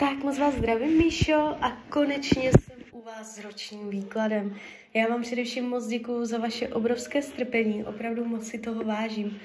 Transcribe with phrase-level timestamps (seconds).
[0.00, 4.56] Tak moc vás zdravím, Míšo, a konečně jsem u vás s ročním výkladem.
[4.94, 9.40] Já vám především moc děkuju za vaše obrovské strpení, opravdu moc si toho vážím.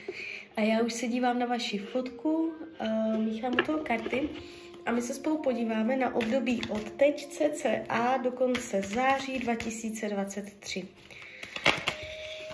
[0.58, 4.30] A já už se dívám na vaši fotku, uh, míchám u toho karty
[4.86, 10.88] a my se spolu podíváme na období od teď cca do konce září 2023.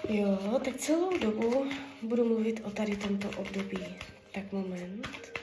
[0.09, 1.65] Jo, tak celou dobu
[2.01, 3.85] budu mluvit o tady tomto období.
[4.31, 5.38] Tak moment.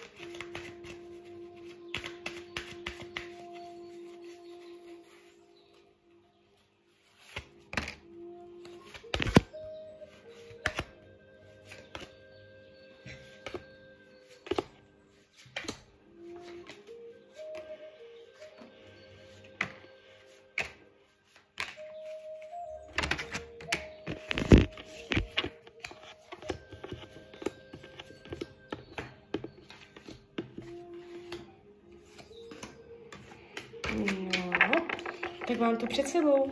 [35.57, 36.51] Tak mám to před sebou.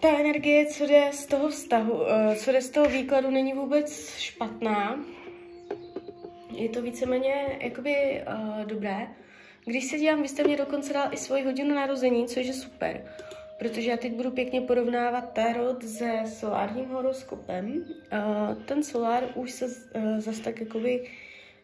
[0.00, 4.16] Ta energie, co jde z toho vztahu, eh, co jde z toho výkladu, není vůbec
[4.18, 5.04] špatná.
[6.50, 9.08] Je to víceméně jakoby uh, dobré.
[9.64, 13.04] Když se dívám, vy jste mě dokonce dal i svoji hodinu narození, což je super.
[13.58, 17.84] Protože já teď budu pěkně porovnávat tarot se solárním horoskopem.
[18.12, 21.10] Uh, ten solár už se uh, zase tak jakoby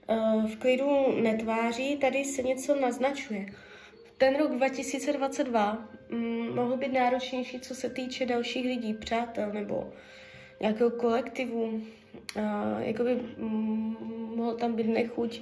[0.06, 3.46] uh, v klidu netváří, tady se něco naznačuje
[4.18, 9.92] ten rok 2022 mm, mohl být náročnější, co se týče dalších lidí, přátel nebo
[10.60, 11.62] nějakého kolektivu.
[11.64, 11.82] Uh,
[12.78, 13.96] jakoby mm,
[14.36, 15.40] mohl tam být nechuť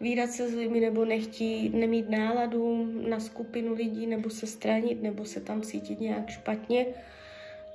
[0.00, 5.24] výdat se s lidmi nebo nechtí, nemít náladu na skupinu lidí nebo se stranit nebo
[5.24, 6.86] se tam cítit nějak špatně.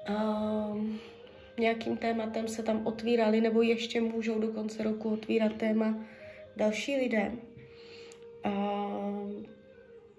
[0.10, 0.86] Uh,
[1.60, 6.06] nějakým tématem se tam otvírali nebo ještě můžou do konce roku otvírat téma
[6.56, 7.32] další lidé.
[8.46, 9.55] Uh,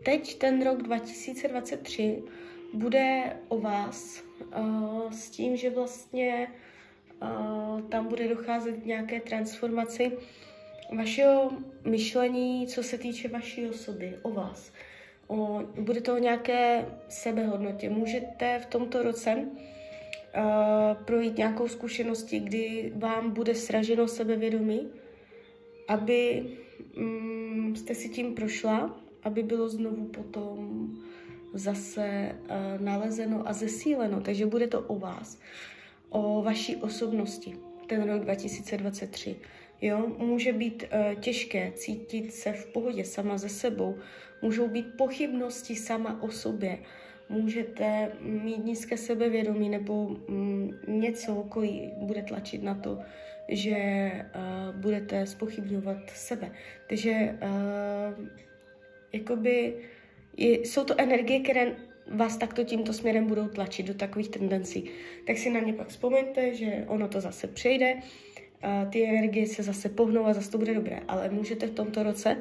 [0.07, 2.23] teď ten rok 2023
[2.73, 4.25] bude o vás
[4.59, 6.49] uh, s tím, že vlastně
[7.23, 10.13] uh, tam bude docházet nějaké transformaci
[10.97, 11.51] vašeho
[11.85, 14.73] myšlení, co se týče vaší osoby, o vás.
[15.27, 17.91] O, bude to o nějaké sebehodnotě.
[17.91, 19.45] Můžete v tomto roce uh,
[21.05, 24.89] projít nějakou zkušeností, kdy vám bude sraženo sebevědomí,
[25.89, 26.47] aby
[26.97, 30.89] um, jste si tím prošla aby bylo znovu potom
[31.55, 34.21] zase uh, nalezeno a zesíleno.
[34.21, 35.39] Takže bude to o vás,
[36.09, 39.37] o vaší osobnosti, ten rok 2023.
[39.83, 43.99] Jo, může být uh, těžké cítit se v pohodě sama ze sebou,
[44.43, 46.79] můžou být pochybnosti sama o sobě,
[47.29, 52.99] můžete mít nízké sebevědomí nebo mm, něco okolí bude tlačit na to,
[53.49, 53.77] že
[54.13, 56.51] uh, budete spochybňovat sebe.
[56.89, 58.46] Takže uh,
[59.17, 59.75] jakoby
[60.37, 61.77] jsou to energie, které
[62.13, 64.91] vás takto tímto směrem budou tlačit do takových tendencí.
[65.27, 67.95] Tak si na ně pak vzpomeňte, že ono to zase přejde,
[68.63, 71.01] a ty energie se zase pohnou a zase to bude dobré.
[71.09, 72.37] Ale můžete v tomto roce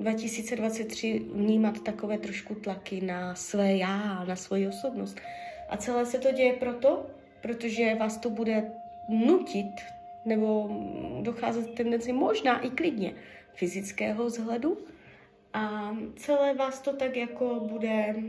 [0.00, 5.20] 2023 vnímat takové trošku tlaky na své já, na svoji osobnost.
[5.68, 7.06] A celé se to děje proto,
[7.40, 8.70] protože vás to bude
[9.08, 9.74] nutit
[10.24, 10.68] nebo
[11.22, 13.14] docházet tendenci možná i klidně
[13.54, 14.78] fyzického vzhledu,
[15.54, 18.22] a celé vás to tak jako bude uh,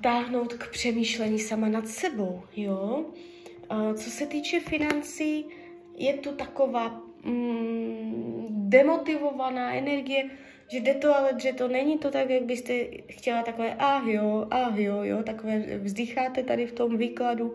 [0.00, 3.04] táhnout k přemýšlení sama nad sebou, jo.
[3.72, 5.46] Uh, co se týče financí,
[5.96, 10.30] je tu taková mm, demotivovaná energie,
[10.68, 12.74] že jde to, ale že to není to tak, jak byste
[13.10, 17.54] chtěla takové ah jo, ah jo, jo, takové vzdycháte tady v tom výkladu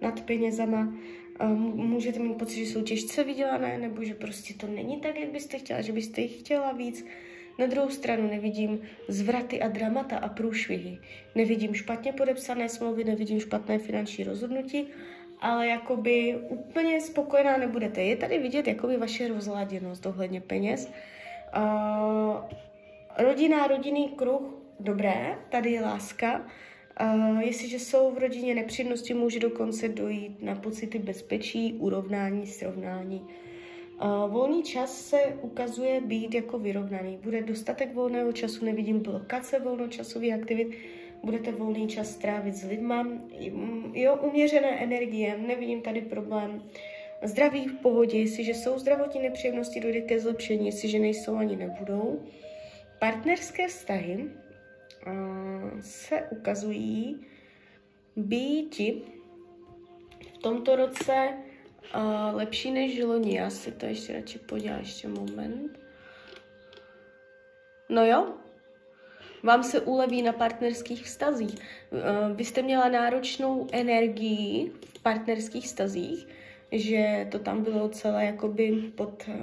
[0.00, 0.92] nad penězama
[1.74, 5.58] můžete mít pocit, že jsou těžce vydělané, nebo že prostě to není tak, jak byste
[5.58, 7.06] chtěla, že byste jich chtěla víc.
[7.58, 10.98] Na druhou stranu nevidím zvraty a dramata a průšvihy.
[11.34, 14.88] Nevidím špatně podepsané smlouvy, nevidím špatné finanční rozhodnutí,
[15.40, 18.02] ale jakoby úplně spokojená nebudete.
[18.02, 20.92] Je tady vidět jakoby vaše rozladěnost ohledně peněz.
[21.56, 22.36] Uh,
[23.18, 24.42] rodina, rodinný kruh,
[24.80, 26.46] dobré, tady je láska,
[27.00, 33.20] Uh, jestliže jsou v rodině nepříjemnosti, může dokonce dojít na pocity bezpečí, urovnání, srovnání.
[33.20, 37.18] Uh, volný čas se ukazuje být jako vyrovnaný.
[37.22, 40.68] Bude dostatek volného času, nevidím blokace volnočasových aktivit,
[41.22, 43.08] budete volný čas strávit s lidma,
[43.92, 46.62] jo, uměřené energie, nevidím tady problém.
[47.22, 52.22] Zdraví v pohodě, jestliže jsou zdravotní nepříjemnosti, dojde ke zlepšení, jestliže nejsou, ani nebudou.
[52.98, 54.24] Partnerské vztahy,
[55.80, 57.26] se ukazují
[58.16, 58.78] být
[60.34, 61.28] v tomto roce
[61.94, 63.36] uh, lepší než loni.
[63.36, 65.78] Já si to ještě radši podívám, ještě moment.
[67.88, 68.34] No jo,
[69.42, 71.54] vám se uleví na partnerských vztazích.
[71.92, 76.26] Eh, vy jste měla náročnou energii v partnerských vztazích,
[76.72, 79.34] že to tam bylo celé jakoby pod uh,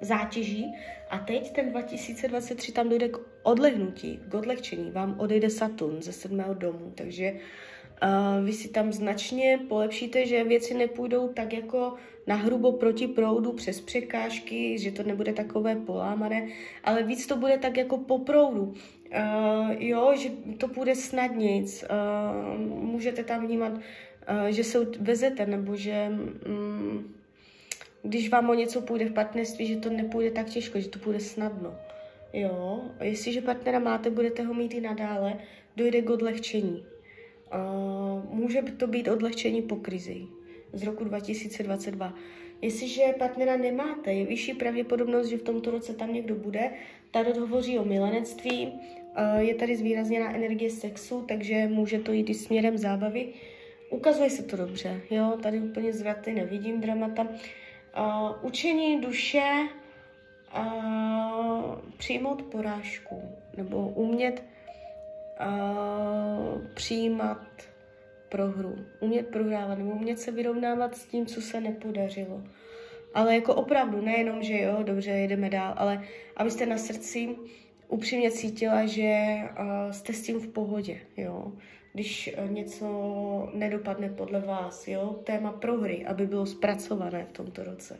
[0.00, 0.74] zátěží
[1.10, 4.90] a teď ten 2023 tam dojde k odlehnutí, k odlehčení.
[4.90, 10.74] Vám odejde Saturn ze sedmého domu, takže uh, vy si tam značně polepšíte, že věci
[10.74, 11.94] nepůjdou tak jako
[12.26, 16.48] na hrubo proti proudu přes překážky, že to nebude takové polámané,
[16.84, 18.62] ale víc to bude tak jako po proudu.
[18.62, 21.84] Uh, jo, že to půjde snadnějc.
[21.84, 23.72] Uh, můžete tam vnímat
[24.28, 27.14] Eh, že se vezete, nebo že mm,
[28.02, 31.20] když vám o něco půjde v partnerství, že to nepůjde tak těžko, že to půjde
[31.20, 31.74] snadno.
[32.32, 35.38] Jo, jestliže partnera máte, budete ho mít i nadále,
[35.76, 36.86] dojde k odlehčení.
[37.54, 40.26] Uh, může to být odlehčení po krizi
[40.72, 42.14] z roku 2022.
[42.62, 46.70] Jestliže partnera nemáte, je vyšší pravděpodobnost, že v tomto roce tam někdo bude.
[47.10, 52.34] Tarot hovoří o milenectví, uh, je tady zvýrazněná energie sexu, takže může to jít i
[52.34, 53.28] směrem zábavy.
[53.90, 57.22] Ukazuje se to dobře, jo, tady úplně zvraty nevidím dramata.
[57.22, 59.68] Uh, učení duše,
[60.56, 63.22] uh, přijmout porážku,
[63.56, 64.44] nebo umět
[65.40, 67.46] uh, přijímat
[68.28, 72.42] prohru, umět prohrávat, nebo umět se vyrovnávat s tím, co se nepodařilo.
[73.14, 76.04] Ale jako opravdu, nejenom, že jo, dobře, jedeme dál, ale
[76.36, 77.36] abyste na srdci
[77.88, 79.38] upřímně cítila, že
[79.90, 81.52] jste s tím v pohodě, jo
[81.98, 82.86] když eh, něco
[83.54, 87.98] nedopadne podle vás, jo, téma prohry, aby bylo zpracované v tomto roce.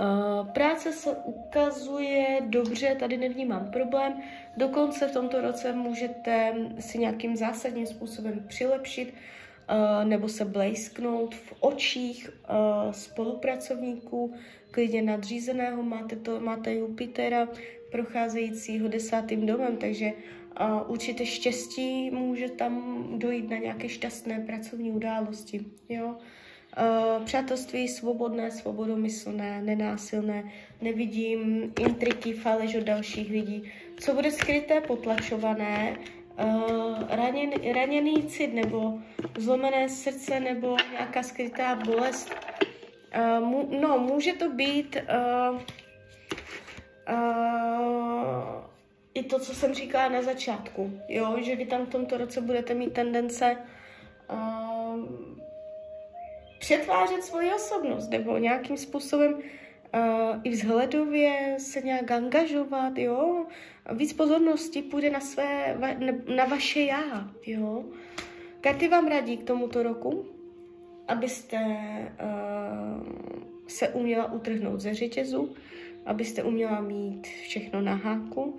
[0.00, 4.22] Uh, práce se ukazuje dobře, tady nevnímám problém.
[4.56, 11.54] Dokonce v tomto roce můžete si nějakým zásadním způsobem přilepšit uh, nebo se blejsknout v
[11.60, 14.34] očích uh, spolupracovníků,
[14.70, 15.82] klidně nadřízeného.
[15.82, 17.48] Máte, to, máte Jupitera
[17.90, 20.12] procházejícího desátým domem, takže
[20.86, 25.64] určitě štěstí může tam dojít na nějaké šťastné pracovní události.
[25.88, 26.16] Jo?
[26.80, 30.44] Uh, přátelství svobodné, svobodomyslné, nenásilné,
[30.82, 33.72] nevidím intriky, faleš od dalších lidí.
[33.98, 35.96] Co bude skryté, potlačované,
[36.44, 38.98] uh, raněn, raněný cit nebo
[39.38, 42.34] zlomené srdce nebo nějaká skrytá bolest.
[43.40, 45.60] Mu, no, může to být uh,
[47.12, 48.64] uh,
[49.14, 52.74] i to, co jsem říkala na začátku, jo, že vy tam v tomto roce budete
[52.74, 53.56] mít tendence
[54.32, 55.29] uh,
[56.60, 59.40] přetvářet svoji osobnost nebo nějakým způsobem uh,
[60.44, 63.46] i vzhledově se nějak angažovat, jo.
[63.92, 65.78] Víc pozornosti půjde na, své,
[66.36, 67.84] na vaše já, jo.
[68.60, 70.26] Karty vám radí k tomuto roku,
[71.08, 71.58] abyste
[72.22, 73.08] uh,
[73.66, 75.54] se uměla utrhnout ze řetězu,
[76.06, 78.58] abyste uměla mít všechno na háku,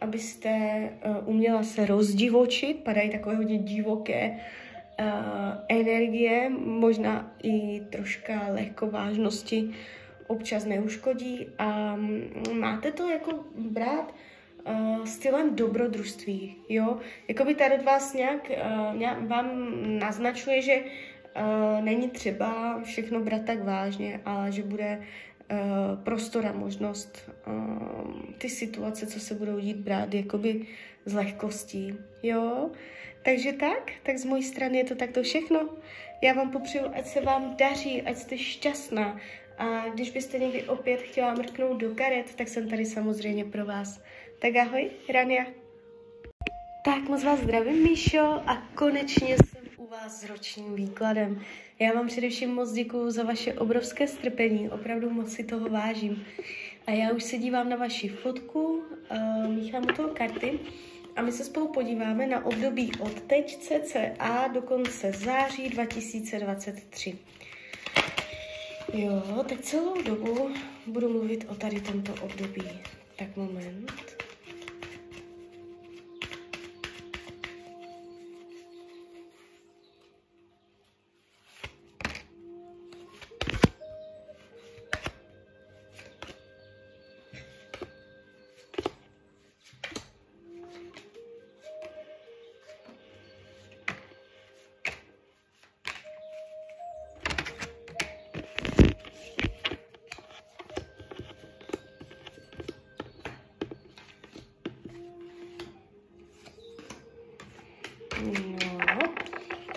[0.00, 0.50] abyste
[1.06, 4.40] uh, uměla se rozdivočit, padají takové hodně divoké
[5.68, 9.70] energie, možná i troška lehkovážnosti
[10.26, 12.22] občas neuškodí a um,
[12.60, 14.14] máte to jako brát
[14.68, 16.98] uh, stylem dobrodružství, jo?
[17.28, 19.48] Jakoby tady od vás nějak, uh, nějak vám
[19.98, 25.02] naznačuje, že uh, není třeba všechno brát tak vážně, ale že bude
[25.52, 30.66] Eh, prostor a možnost uh, ty situace, co se budou dít, brát jakoby
[31.04, 32.70] s lehkostí, jo?
[33.24, 35.68] Takže tak, tak z mojí strany je to takto všechno.
[36.22, 39.20] Já vám popřeju, ať se vám daří, ať jste šťastná.
[39.58, 44.02] A když byste někdy opět chtěla mrknout do karet, tak jsem tady samozřejmě pro vás.
[44.38, 45.44] Tak ahoj, Rania.
[46.84, 51.40] Tak moc vás zdravím, Míšo, a konečně jsem u vás s ročním výkladem.
[51.78, 56.24] Já vám především moc děkuju za vaše obrovské strpení, opravdu moc si toho vážím.
[56.86, 60.58] A já už se dívám na vaši fotku, uh, míchám u toho karty
[61.16, 67.18] a my se spolu podíváme na období od teď cca do konce září 2023.
[68.94, 70.54] Jo, teď celou dobu
[70.86, 72.62] budu mluvit o tady tomto období.
[73.16, 74.21] Tak moment.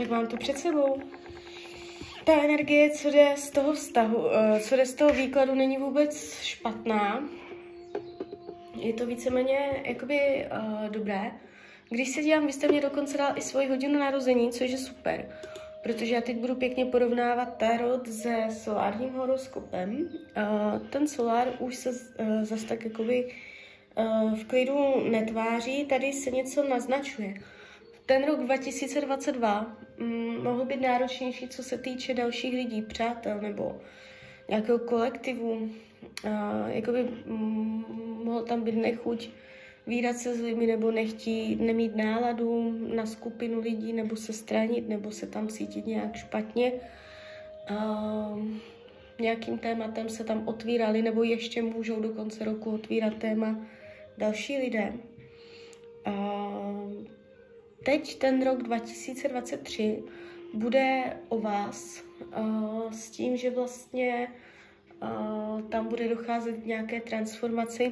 [0.05, 1.01] Tak mám to před sebou.
[2.25, 6.41] Ta energie, co jde z toho vztahu, eh, co jde z toho výkladu, není vůbec
[6.41, 7.29] špatná.
[8.75, 11.31] je to víceméně jakoby uh, dobré.
[11.89, 15.29] Když se dívám, vy jste mě dokonce dal i svoji hodinu narození, což je super,
[15.83, 20.09] protože já teď budu pěkně porovnávat tarot se solárním horoskopem.
[20.38, 23.33] Uh, ten solár už se uh, zas tak jakoby
[23.97, 27.33] uh, v klidu netváří, tady se něco naznačuje.
[28.05, 33.81] Ten rok 2022 mm, mohl být náročnější, co se týče dalších lidí, přátel nebo
[34.50, 35.51] nějakého kolektivu.
[35.51, 35.71] Uh,
[36.67, 37.85] jakoby mm,
[38.24, 39.29] mohl tam být nechuť
[39.88, 45.12] výdat se s lidmi nebo nechtí nemít náladu na skupinu lidí nebo se stranit nebo
[45.12, 46.71] se tam cítit nějak špatně.
[47.71, 48.43] Uh,
[49.19, 53.65] nějakým tématem se tam otvírali nebo ještě můžou do konce roku otvírat téma
[54.17, 54.93] další lidé.
[56.07, 56.45] Uh,
[57.86, 60.04] teď ten rok 2023
[60.54, 62.04] bude o vás
[62.38, 64.27] uh, s tím, že vlastně
[65.01, 67.92] uh, tam bude docházet nějaké transformaci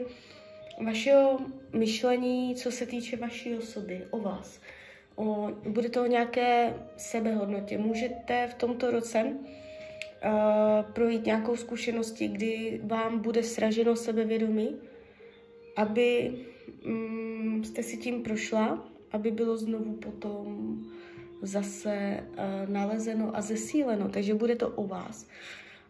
[0.86, 1.40] vašeho
[1.74, 4.60] myšlení, co se týče vaší osoby, o vás.
[5.16, 7.78] O, bude to o nějaké sebehodnotě.
[7.78, 14.76] Můžete v tomto roce uh, projít nějakou zkušeností, kdy vám bude sraženo sebevědomí,
[15.76, 16.34] aby
[16.86, 20.78] um, jste si tím prošla, aby bylo znovu potom
[21.42, 24.10] zase uh, nalezeno a zesíleno.
[24.10, 25.28] Takže bude to o vás,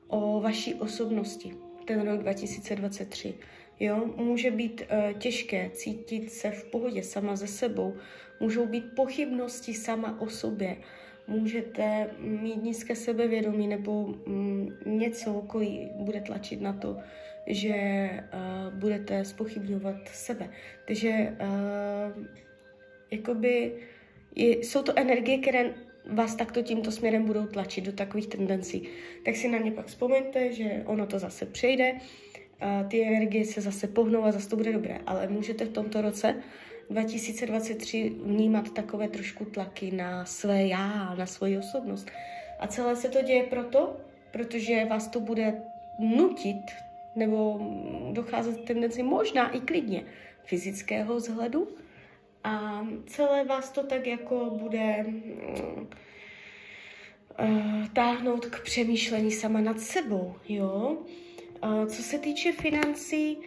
[0.07, 3.33] o vaší osobnosti, ten rok 2023.
[3.79, 7.95] Jo, může být uh, těžké cítit se v pohodě sama ze sebou,
[8.39, 10.77] můžou být pochybnosti sama o sobě,
[11.27, 16.97] můžete mít nízké sebevědomí nebo mm, něco okolí bude tlačit na to,
[17.47, 17.75] že
[18.09, 20.49] uh, budete spochybňovat sebe.
[20.87, 22.42] Takže uh,
[23.13, 23.71] jakoby
[24.35, 25.73] je, jsou to energie, které
[26.05, 28.87] vás takto tímto směrem budou tlačit do takových tendencí.
[29.25, 31.93] Tak si na ně pak vzpomeňte, že ono to zase přejde,
[32.59, 34.99] a ty energie se zase pohnou a zase to bude dobré.
[35.05, 36.35] Ale můžete v tomto roce
[36.89, 42.11] 2023 vnímat takové trošku tlaky na své já, na svoji osobnost.
[42.59, 43.97] A celé se to děje proto,
[44.31, 45.61] protože vás to bude
[45.99, 46.63] nutit
[47.15, 47.59] nebo
[48.11, 50.03] docházet tendenci možná i klidně
[50.43, 51.67] fyzického vzhledu,
[52.43, 55.83] a celé vás to tak jako bude uh,
[57.93, 60.97] táhnout k přemýšlení sama nad sebou, jo.
[61.87, 63.37] Co se týče financí,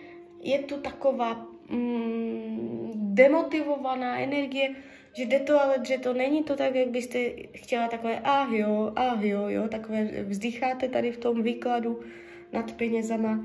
[0.43, 4.75] je tu taková mm, demotivovaná energie,
[5.13, 7.19] že jde to, ale že to není to tak, jak byste
[7.55, 12.01] chtěla takové ah jo, ah jo, jo, takové vzdycháte tady v tom výkladu
[12.53, 13.45] nad penězama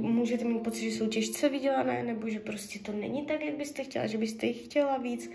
[0.00, 3.84] můžete mít pocit, že jsou těžce vydělané, nebo že prostě to není tak, jak byste
[3.84, 5.30] chtěla, že byste jich chtěla víc.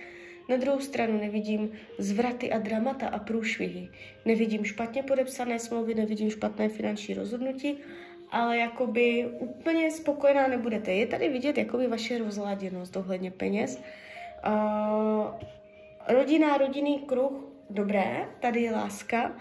[0.50, 3.90] Na druhou stranu nevidím zvraty a dramata a průšvihy.
[4.26, 7.78] Nevidím špatně podepsané smlouvy, nevidím špatné finanční rozhodnutí,
[8.32, 10.94] ale jakoby úplně spokojená nebudete.
[10.94, 13.82] Je tady vidět jakoby vaše rozladěnost ohledně peněz.
[14.48, 15.26] Uh,
[16.08, 17.34] rodina, rodinný kruh,
[17.70, 19.36] dobré, tady je láska,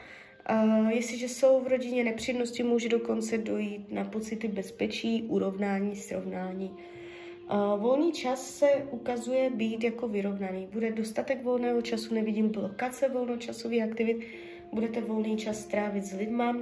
[0.50, 6.70] Uh, jestliže jsou v rodině nepříjemnosti, může dokonce dojít na pocity bezpečí, urovnání, srovnání.
[6.70, 10.68] Uh, volný čas se ukazuje být jako vyrovnaný.
[10.72, 14.26] Bude dostatek volného času, nevidím blokace volnočasových aktivit,
[14.72, 16.56] budete volný čas strávit s lidma.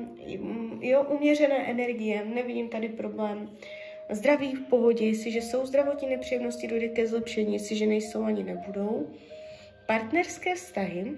[0.80, 3.50] Jo, uměřené energie, nevidím tady problém.
[4.10, 9.10] Zdraví v pohodě, jestliže jsou zdravotní nepříjemnosti, dojde ke zlepšení, jestliže nejsou, ani nebudou.
[9.86, 11.12] Partnerské vztahy,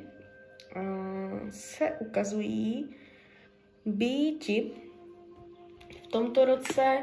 [1.50, 2.96] se ukazují
[3.86, 4.48] být
[6.04, 6.98] v tomto roce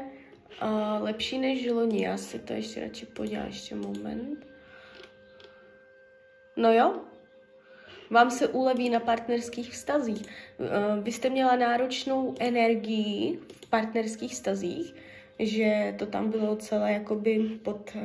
[0.62, 2.04] uh, lepší než loni.
[2.04, 4.46] Já si to ještě radši podívám, ještě moment.
[6.56, 7.00] No jo,
[8.10, 10.22] vám se uleví na partnerských vztazích.
[10.22, 14.94] Uh, vy jste měla náročnou energii v partnerských vztazích,
[15.46, 18.02] že to tam bylo celé jakoby pod uh,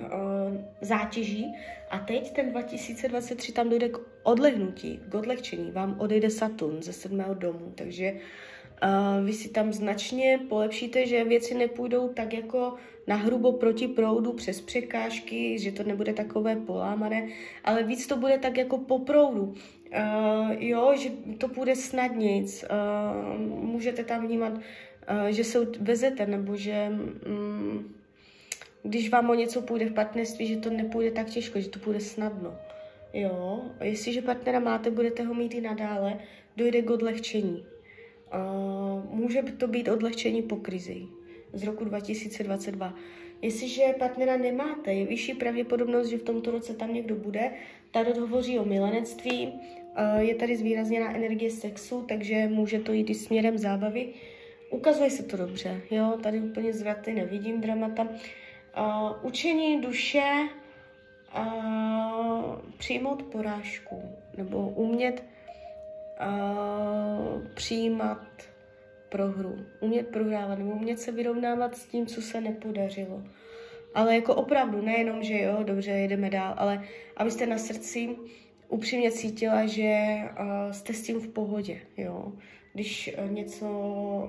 [0.82, 1.56] zátěží
[1.90, 5.72] a teď ten 2023 tam dojde k odlehnutí, k odlehčení.
[5.72, 11.54] Vám odejde Saturn ze sedmého domu, takže uh, vy si tam značně polepšíte, že věci
[11.54, 12.74] nepůjdou tak jako
[13.08, 17.28] na hrubo proti proudu přes překážky, že to nebude takové polámané,
[17.64, 19.44] ale víc to bude tak jako po proudu.
[19.44, 22.64] Uh, jo, že to půjde snadnějc.
[22.64, 24.54] Uh, můžete tam vnímat
[25.30, 27.96] že se vezete, nebo že mm,
[28.84, 32.00] když vám o něco půjde v partnerství, že to nepůjde tak těžko, že to půjde
[32.00, 32.56] snadno.
[33.14, 36.20] Jo, jestliže partnera máte, budete ho mít i nadále,
[36.58, 37.66] dojde k odlehčení.
[38.34, 41.08] Uh, může to být odlehčení po krizi
[41.54, 42.94] z roku 2022.
[43.42, 47.52] Jestliže partnera nemáte, je vyšší pravděpodobnost, že v tomto roce tam někdo bude.
[47.92, 53.16] Tarot hovoří o milenectví, uh, je tady zvýrazněná energie sexu, takže může to jít i
[53.16, 54.10] směrem zábavy.
[54.70, 58.04] Ukazuje se to dobře, jo, tady úplně zvraty nevidím dramata.
[58.04, 60.48] Uh, učení duše
[61.38, 64.02] uh, přijmout porážku
[64.38, 65.24] nebo umět
[66.22, 68.28] uh, přijímat
[69.10, 73.24] prohru, umět prohrávat nebo umět se vyrovnávat s tím, co se nepodařilo.
[73.96, 76.84] Ale jako opravdu, nejenom, že jo, dobře, jedeme dál, ale
[77.18, 78.16] abyste na srdci
[78.70, 82.32] upřímně cítila, že uh, jste s tím v pohodě, jo.
[82.78, 83.68] Když uh, něco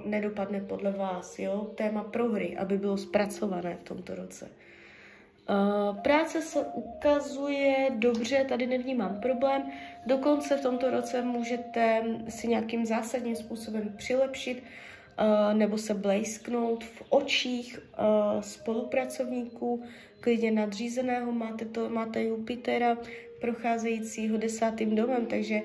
[0.04, 1.70] nedopadne podle vás, jo.
[1.74, 4.48] Téma prohry, aby bylo zpracované v tomto roce.
[4.48, 9.62] Uh, práce se ukazuje dobře, tady nevnímám problém.
[10.06, 17.02] Dokonce v tomto roce můžete si nějakým zásadním způsobem přilepšit uh, nebo se blejsknout v
[17.08, 19.82] očích uh, spolupracovníků,
[20.20, 21.32] klidně nadřízeného.
[21.32, 22.98] Máte, to, máte Jupitera
[23.40, 25.60] procházejícího desátým domem, takže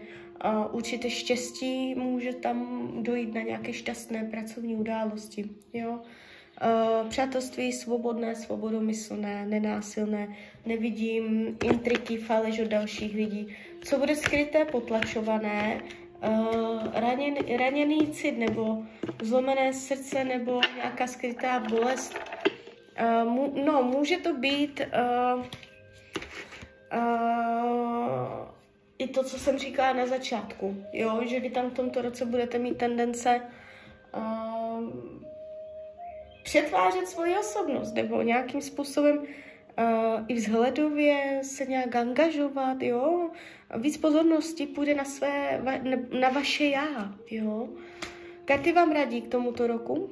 [0.71, 5.49] určitě štěstí může tam dojít na nějaké šťastné pracovní události.
[5.73, 5.91] Jo?
[5.91, 10.27] Uh, přátelství svobodné, svobodomyslné, nenásilné,
[10.65, 13.55] nevidím intriky, faleš od dalších lidí.
[13.81, 15.81] Co bude skryté, potlačované,
[16.27, 18.83] uh, raněn, raněný cit nebo
[19.21, 22.19] zlomené srdce nebo nějaká skrytá bolest.
[23.23, 25.43] Mu, no, může to být uh,
[29.03, 32.59] i to, co jsem říkala na začátku, jo, že vy tam v tomto roce budete
[32.59, 33.41] mít tendence
[34.15, 34.89] uh,
[36.43, 39.25] přetvářet svoji osobnost nebo nějakým způsobem uh,
[40.27, 43.29] i vzhledově se nějak angažovat, jo.
[43.77, 45.61] Víc pozornosti půjde na, své,
[46.19, 47.69] na vaše já, jo.
[48.45, 50.09] Karty vám radí k tomuto roku,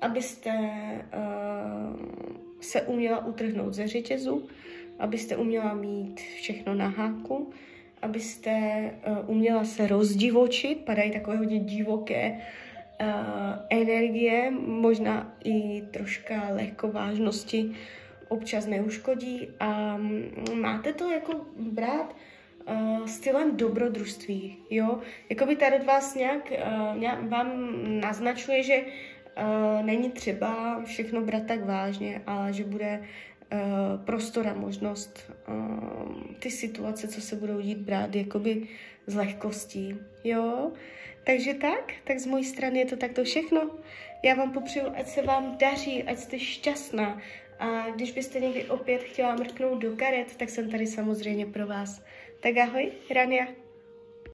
[0.00, 2.00] abyste uh,
[2.60, 4.48] se uměla utrhnout ze řetězu,
[4.98, 7.52] abyste uměla mít všechno na háku,
[8.02, 8.50] abyste
[9.06, 12.30] uh, uměla se rozdivočit, padají takové hodně divoké
[13.00, 13.06] uh,
[13.70, 17.72] energie, možná i troška lehkovážnosti
[18.28, 20.22] občas neuškodí a um,
[20.60, 22.16] máte to jako brát
[22.68, 24.98] uh, stylem dobrodružství, jo?
[25.30, 26.52] Jakoby tady od vás nějak,
[26.96, 27.48] uh, vám
[28.00, 33.02] naznačuje, že uh, není třeba všechno brát tak vážně, ale že bude
[34.04, 38.68] prostor a možnost uh, ty situace, co se budou dít, brát jakoby
[39.06, 40.72] s lehkostí, jo?
[41.24, 43.70] Takže tak, tak z mojí strany je to takto všechno.
[44.22, 47.20] Já vám popřeju, ať se vám daří, ať jste šťastná.
[47.58, 52.02] A když byste někdy opět chtěla mrknout do karet, tak jsem tady samozřejmě pro vás.
[52.40, 53.61] Tak ahoj, Rania.